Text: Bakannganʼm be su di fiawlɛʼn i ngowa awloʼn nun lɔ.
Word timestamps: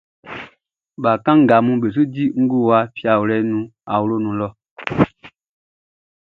Bakannganʼm 1.03 1.79
be 1.81 1.87
su 1.95 2.01
di 2.13 2.23
fiawlɛʼn 2.27 2.39
i 2.41 2.41
ngowa 2.43 2.77
awloʼn 3.93 4.21
nun 4.23 4.35
lɔ. 4.41 4.47